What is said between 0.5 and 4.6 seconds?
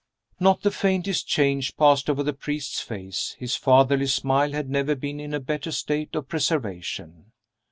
the faintest change passed over the priest's face; his fatherly smile